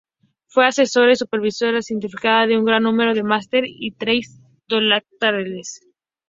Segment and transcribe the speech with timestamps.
[0.47, 5.81] Fue asesora y supervisora científica de un gran número de máster y tesis doctorales.